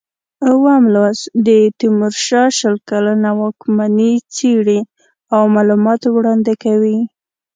اووم 0.49 0.83
لوست 0.93 1.23
د 1.47 1.49
تیمورشاه 1.79 2.49
شل 2.59 2.75
کلنه 2.89 3.29
واکمني 3.41 4.13
څېړي 4.35 4.79
او 5.33 5.41
معلومات 5.55 6.01
وړاندې 6.07 6.53
کوي. 6.63 6.99